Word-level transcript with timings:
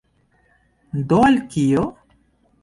Do 1.11 1.19
al 1.27 1.37
kio? 1.53 1.85